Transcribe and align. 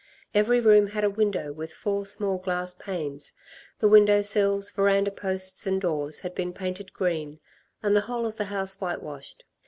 Every 0.33 0.59
room 0.59 0.87
had 0.87 1.03
a 1.03 1.11
window 1.11 1.53
with 1.53 1.71
four 1.71 2.07
small 2.07 2.39
glass 2.39 2.73
panes. 2.73 3.33
The 3.81 3.87
window 3.87 4.23
sills, 4.23 4.71
verandah 4.71 5.11
posts 5.11 5.67
and 5.67 5.79
doors 5.79 6.21
had 6.21 6.33
been 6.33 6.53
painted 6.53 6.91
green, 6.91 7.39
and 7.83 7.95
the 7.95 8.01
whole 8.01 8.25
of 8.25 8.37
the 8.37 8.45
house 8.45 8.81
whitewashed. 8.81 9.43